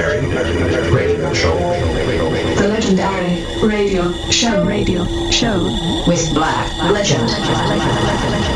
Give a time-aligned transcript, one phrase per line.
[0.00, 1.58] legendary radio show.
[2.56, 5.60] the legendary radio show radio show
[6.08, 7.28] with Black Legend.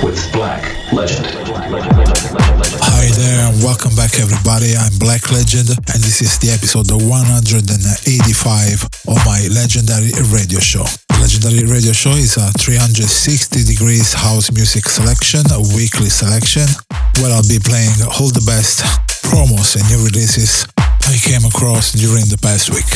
[0.02, 1.26] With Black Legend.
[2.80, 4.74] Hi there and welcome back everybody.
[4.74, 10.84] I'm Black Legend and this is the episode 185 of my legendary radio show.
[11.20, 16.66] Legendary Radio Show is a 360 degrees house music selection, a weekly selection,
[17.20, 18.80] where I'll be playing all the best
[19.24, 20.66] promos and new releases
[21.04, 22.88] I came across during the past week.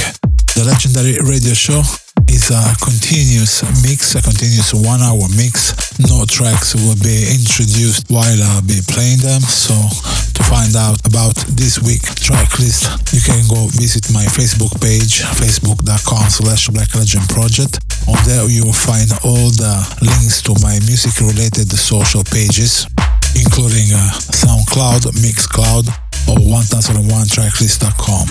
[0.56, 1.84] The Legendary Radio Show
[2.24, 5.76] is a continuous mix, a continuous one hour mix.
[6.00, 9.44] No tracks will be introduced while I'll be playing them.
[9.44, 14.72] So to find out about this week's track list, you can go visit my Facebook
[14.80, 17.77] page, facebook.com slash Black Legend Project.
[18.08, 22.88] On there you will find all the links to my music related social pages,
[23.36, 28.28] including uh, SoundCloud, Mixcloud, or 1001tracklist.com.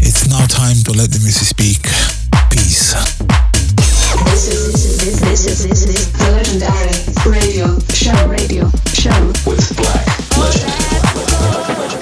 [0.00, 1.82] It's now time to let the music speak.
[2.50, 2.94] Peace.
[4.24, 6.90] This is this is this is this is the legendary
[7.30, 9.14] radio show radio show
[9.46, 10.06] With Black
[10.38, 10.72] Legend.
[11.44, 12.01] Oh,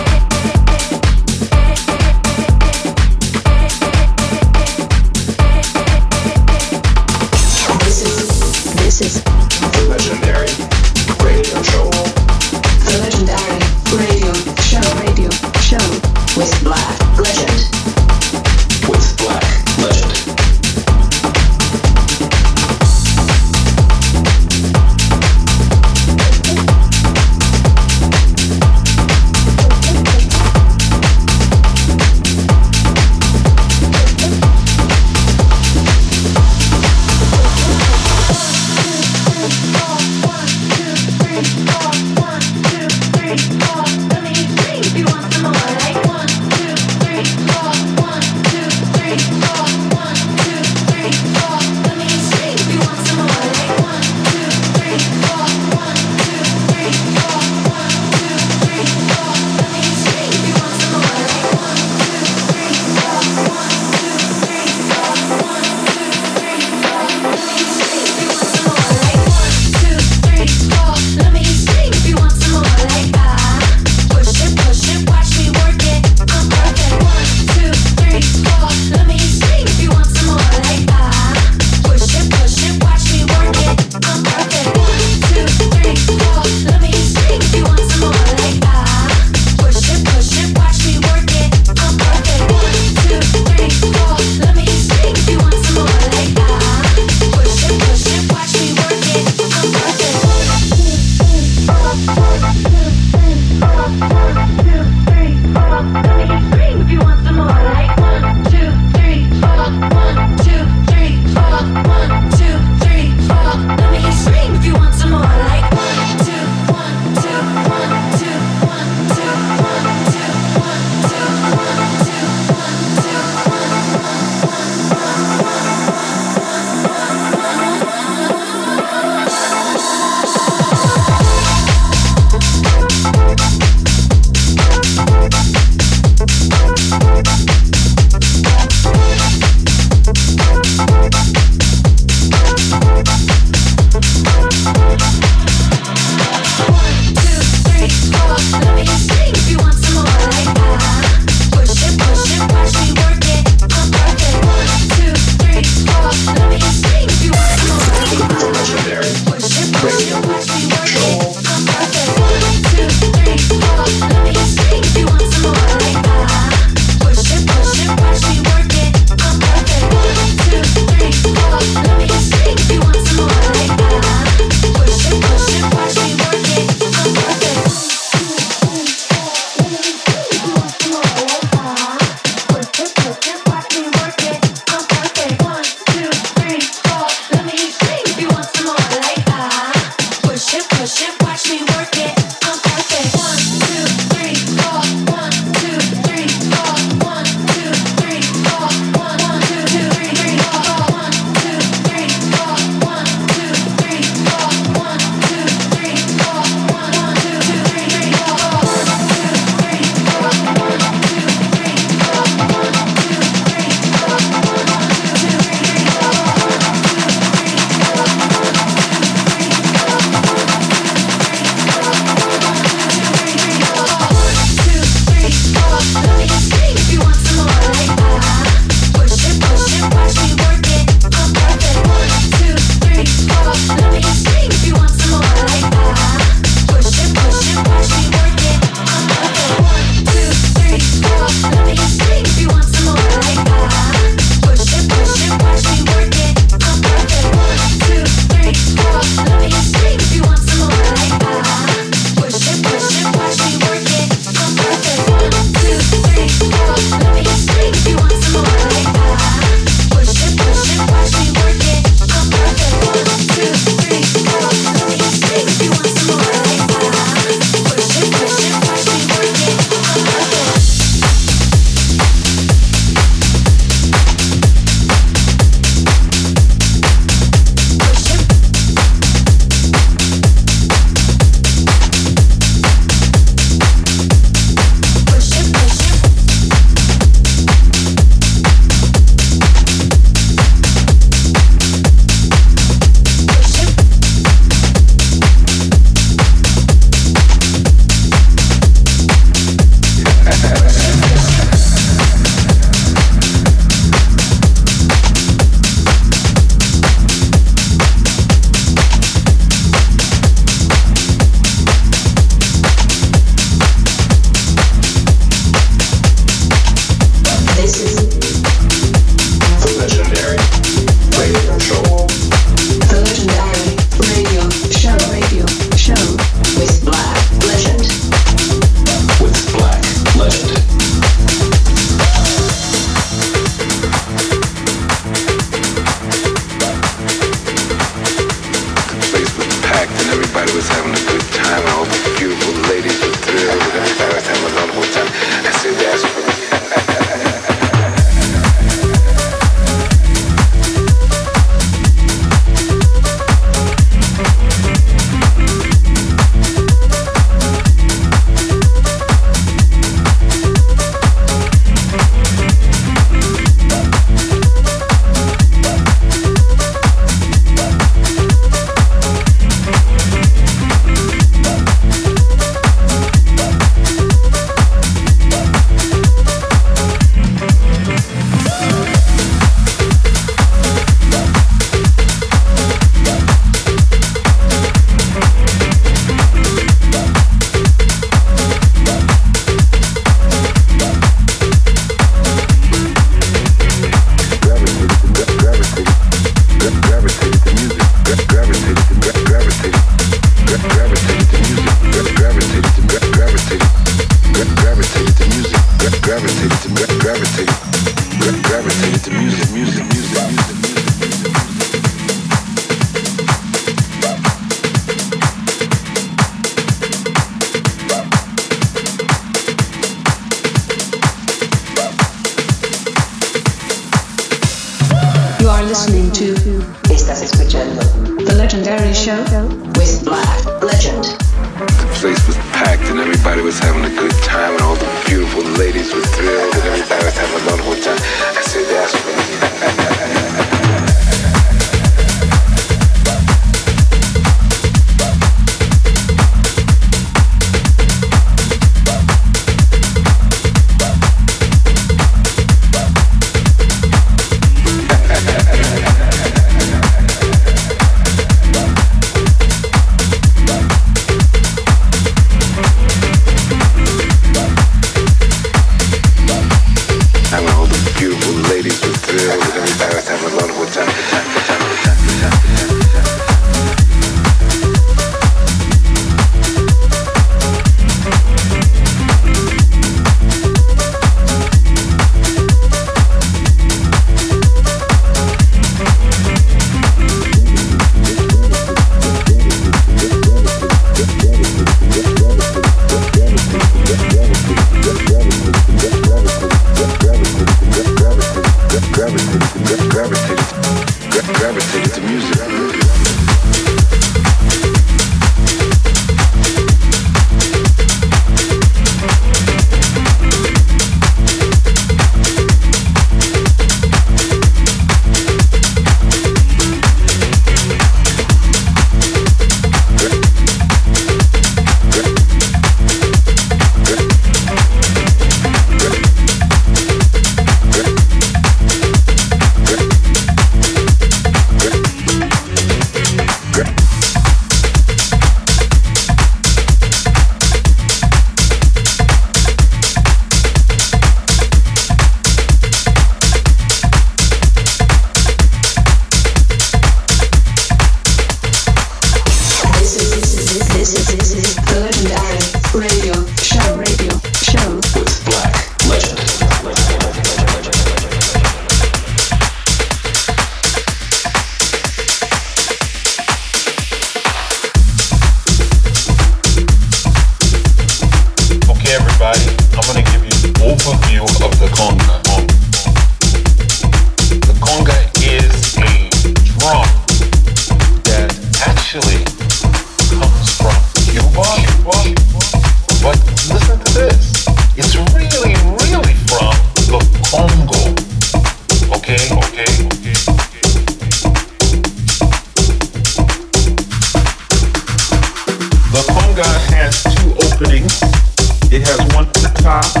[598.73, 600.00] It has one top.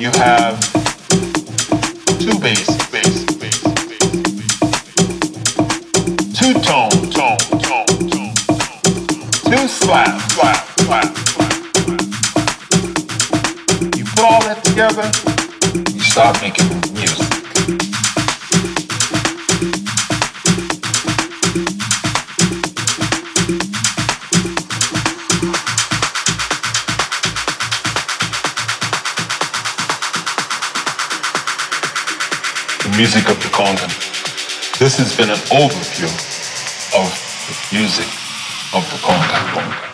[0.00, 0.79] you have
[33.00, 33.86] music of the Congo.
[34.78, 36.04] This has been an overview
[37.00, 37.08] of
[37.48, 38.04] the music
[38.74, 39.89] of the Congo.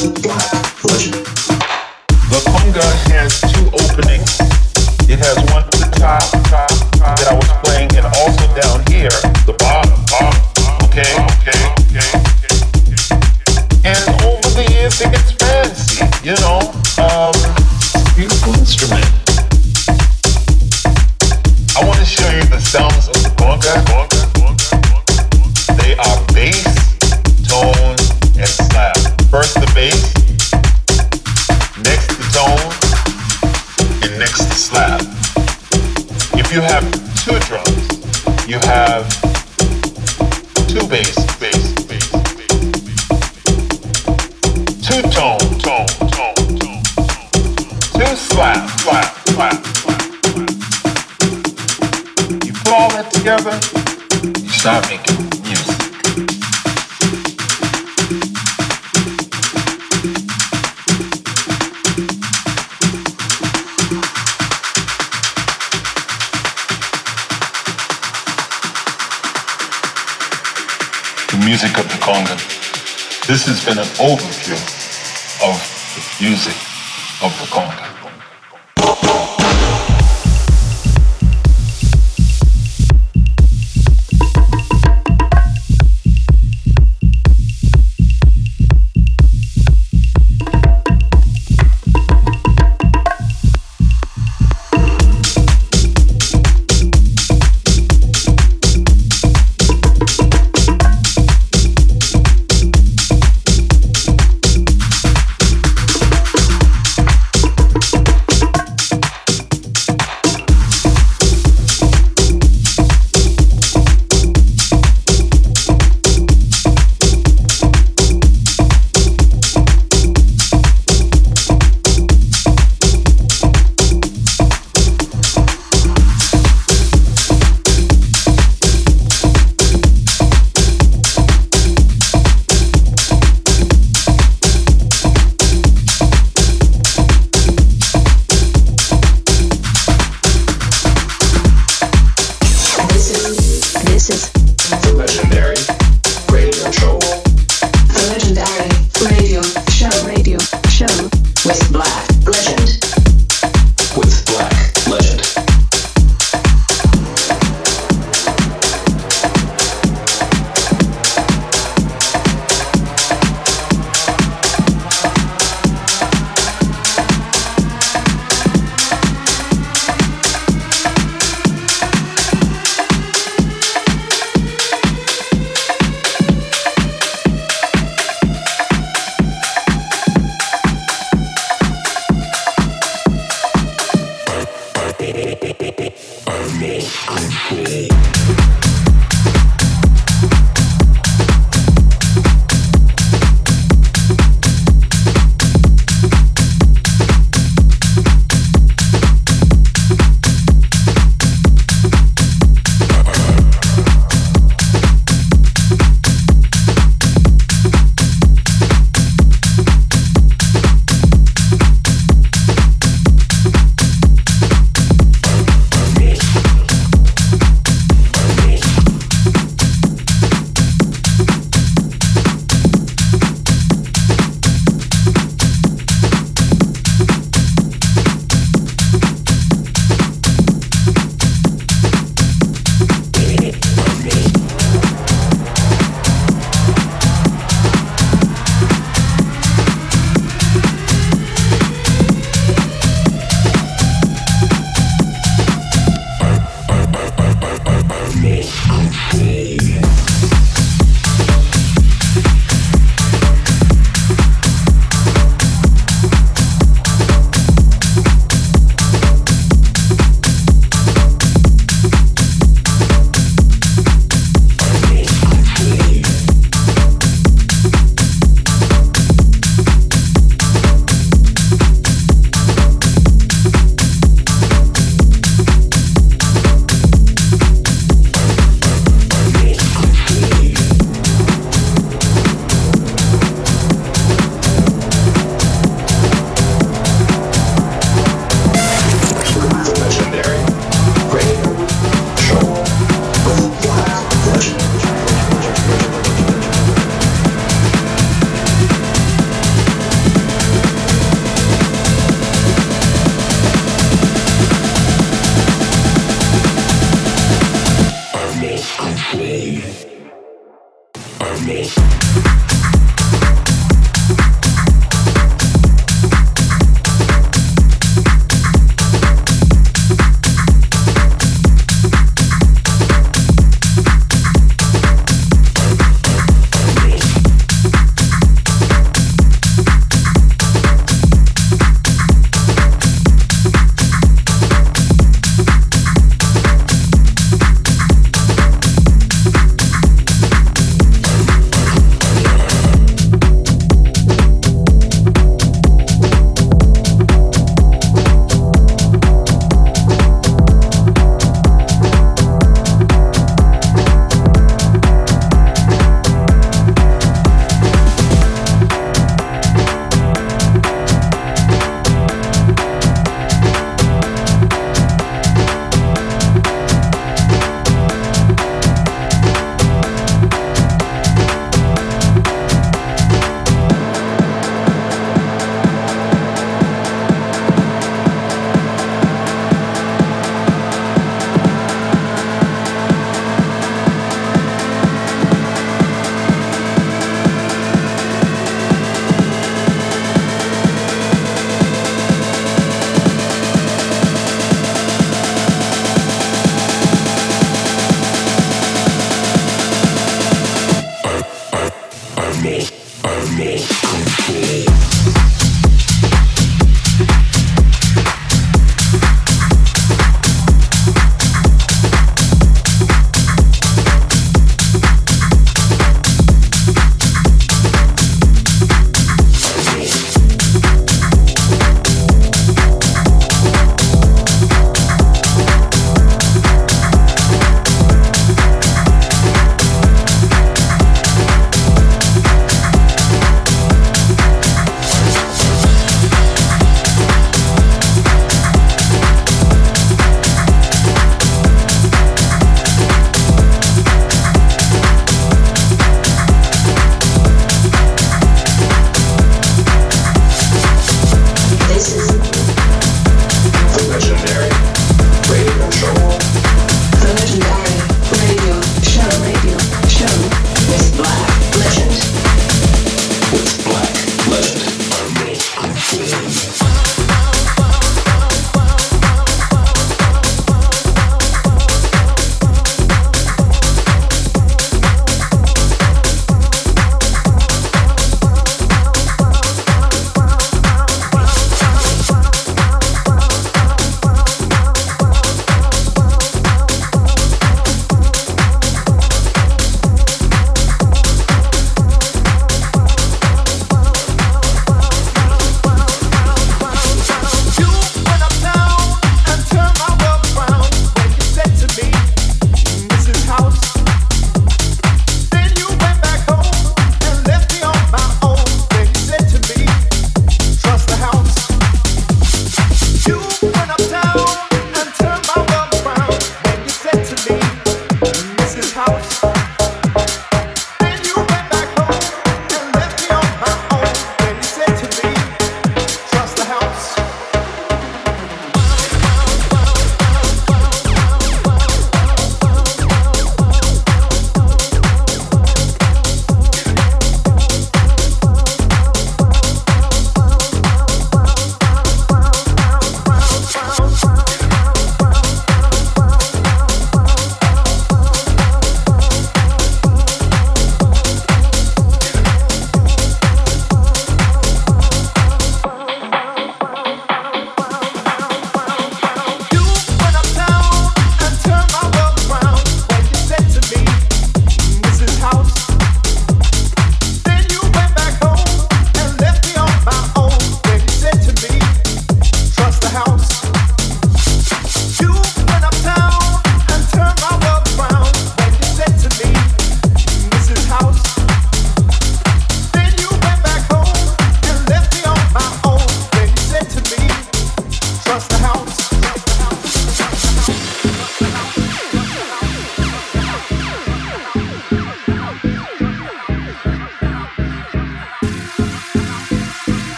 [0.00, 0.08] The
[2.46, 4.40] conga has two openings.
[5.10, 6.39] It has one at the top
[73.64, 74.56] been an overview
[75.44, 75.56] of
[75.94, 76.56] the music
[77.22, 77.99] of the Congo.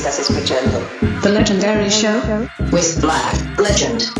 [0.00, 0.82] Estás escuchando
[1.22, 2.22] The Legendary Show
[2.72, 4.19] with Black Legend.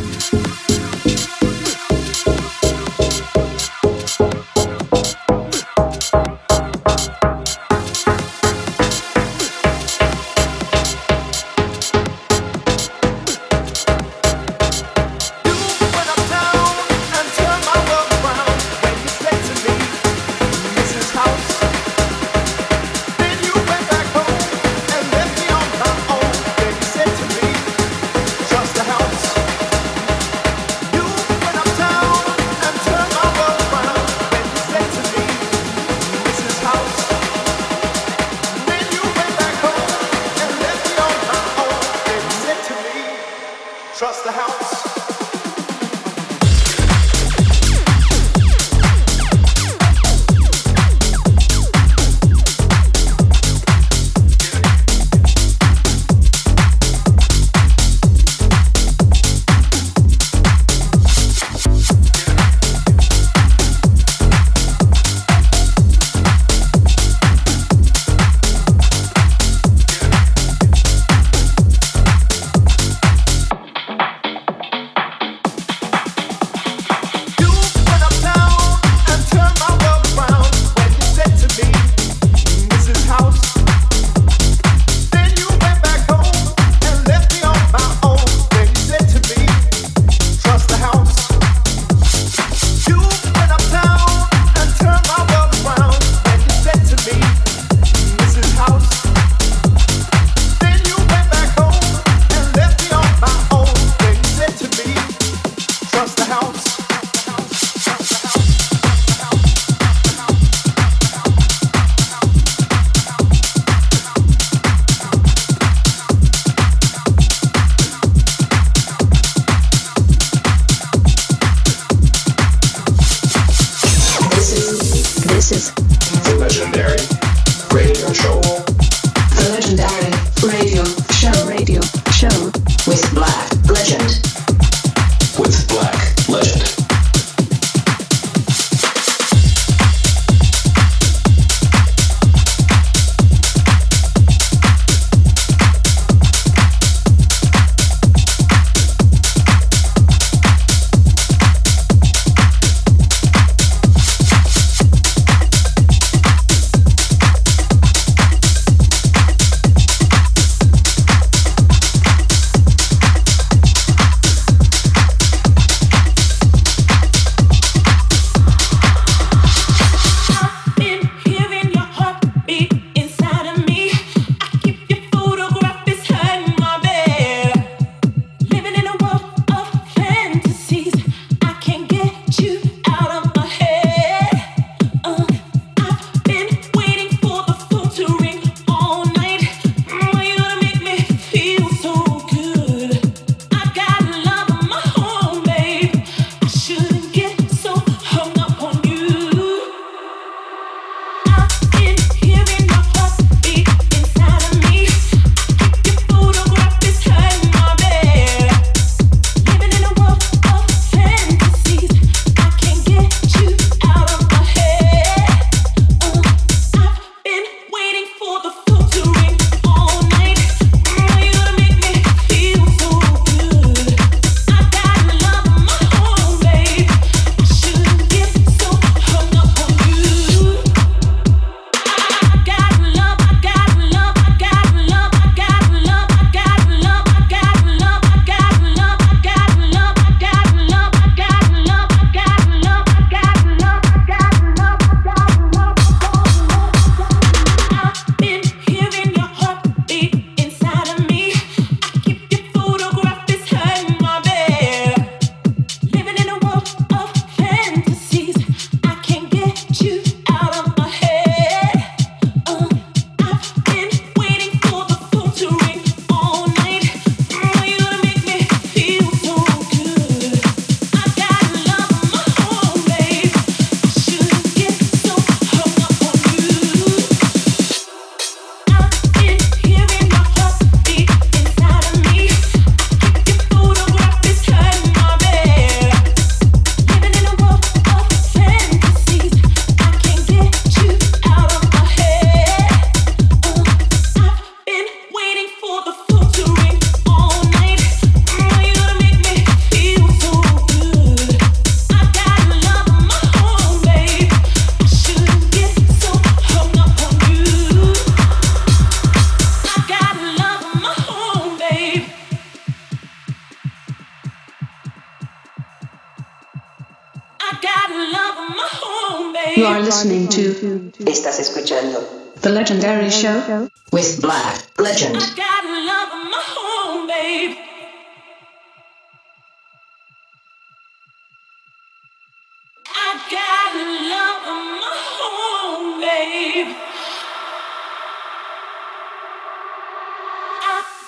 [322.91, 325.15] The Legendary Show with Black Legend.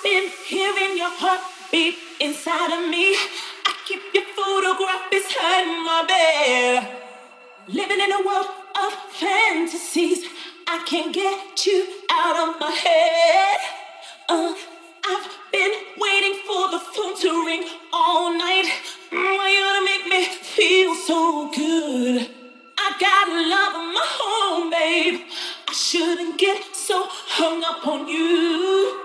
[0.03, 3.15] Been hearing your heartbeat inside of me.
[3.65, 6.87] I keep your photograph beside my bed.
[7.69, 8.47] Living in a world
[8.83, 10.25] of fantasies.
[10.67, 13.57] I can't get you out of my head.
[14.29, 14.53] Uh,
[15.05, 18.69] I've been waiting for the phone to ring all night.
[19.11, 22.29] Why you gonna make me feel so good?
[22.77, 25.21] I got love of my own, babe.
[25.67, 29.03] I shouldn't get so hung up on you.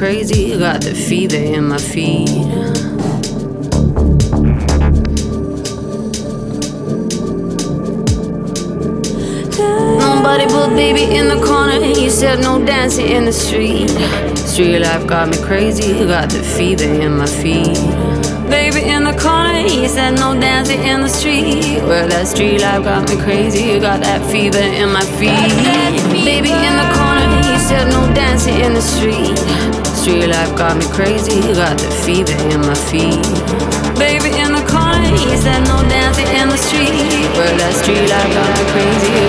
[0.00, 0.56] Crazy.
[0.56, 2.30] Got the fever in my feet.
[9.98, 11.84] Nobody put baby in the corner.
[11.84, 13.90] He said no dancing in the street.
[14.38, 15.92] Street life got me crazy.
[15.92, 17.76] You got the fever in my feet.
[18.48, 21.82] Baby in the corner, he said no dancing in the street.
[21.82, 23.64] Well, that street life got me crazy.
[23.64, 25.52] You got that fever in my feet.
[26.24, 29.79] Baby in the corner, he said no dancing in the street.
[30.00, 31.42] Street life got me crazy.
[31.52, 33.20] Got the fever in my feet.
[34.00, 36.88] Baby in the corner, he said no dancing in the street.
[37.36, 39.19] Well, that street life got me crazy.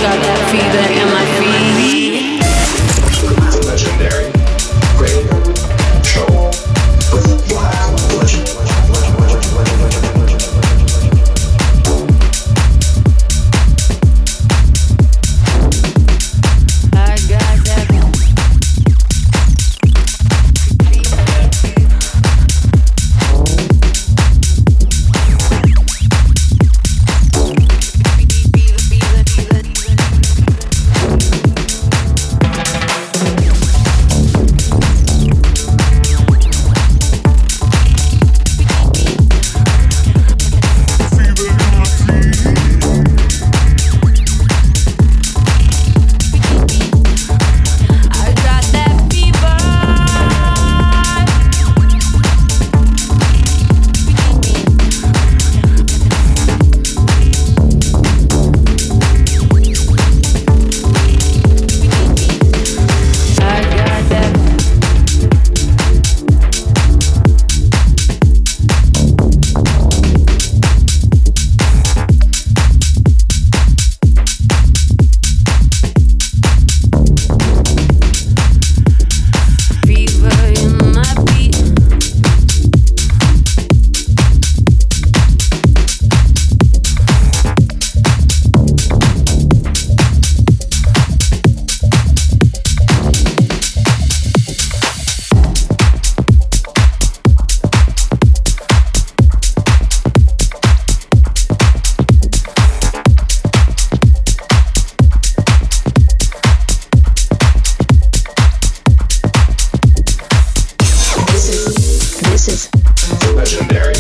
[113.36, 113.96] Legendary.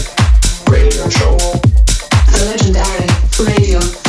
[0.70, 1.38] Radio show.
[2.32, 3.08] The legendary
[3.46, 4.01] radio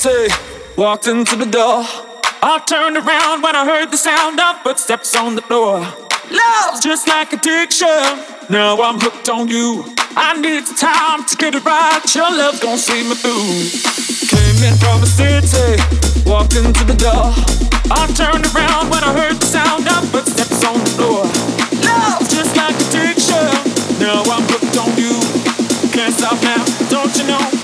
[0.00, 0.32] city,
[0.78, 1.84] walked into the door.
[2.40, 5.84] I turned around when I heard the sound of footsteps on the floor.
[6.32, 8.00] Love's just like addiction.
[8.48, 9.84] Now I'm hooked on you.
[10.16, 12.00] I need the time to get it right.
[12.14, 13.68] Your love's gonna see me through.
[14.32, 15.76] Came in from the city,
[16.24, 17.36] walked into the door.
[17.92, 21.28] I turned around when I heard the sound of footsteps on the floor.
[21.76, 23.52] Love's just like addiction.
[24.00, 25.12] Now I'm hooked on you.
[25.92, 27.59] Can't stop now, don't you know?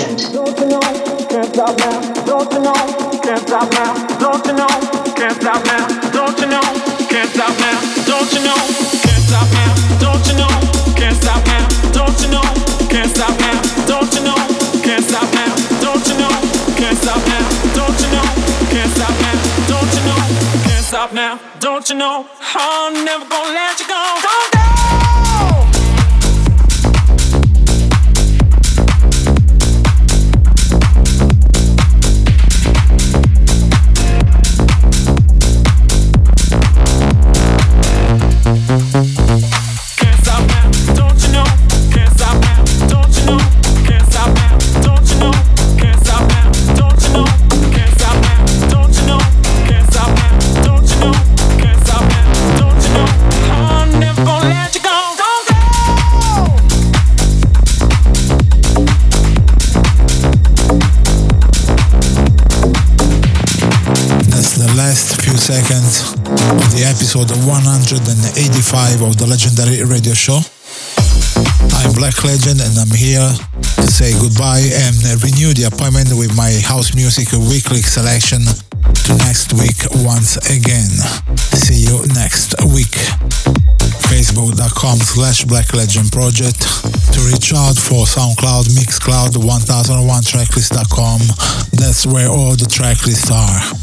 [0.00, 0.32] Legend.
[0.32, 0.80] Don't you know?
[1.28, 2.74] Can't stop now don't you know
[3.22, 4.66] can't stop now don't you know
[5.18, 6.62] can't stop now don't you know
[7.10, 8.54] can't stop now don't you know
[9.02, 10.50] can't stop now don't you know
[10.94, 12.46] can't stop now don't you know
[12.88, 13.58] can't stop now
[13.90, 14.38] don't you know
[14.86, 16.34] can't stop now don't you know can't stop now don't you know
[16.78, 17.44] can't stop now
[17.74, 18.26] don't you know
[18.70, 19.36] can't stop now
[19.68, 20.20] don't you know
[20.64, 24.02] can't stop now don't you know I'm never gonna let you go.
[24.22, 24.59] Don't
[67.20, 70.40] episode 185 of the legendary radio show.
[71.76, 73.28] I'm Black Legend and I'm here
[73.76, 79.52] to say goodbye and renew the appointment with my house music weekly selection to next
[79.52, 80.88] week once again.
[81.60, 82.96] See you next week.
[84.08, 86.64] Facebook.com slash Black Legend Project.
[87.12, 91.20] To reach out for SoundCloud, Mixcloud, 1001tracklist.com.
[91.76, 93.79] That's where all the tracklists are.